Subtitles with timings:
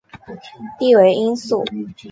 [0.79, 1.63] 弟为应傃。